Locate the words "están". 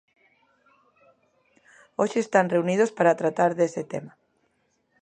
2.21-2.51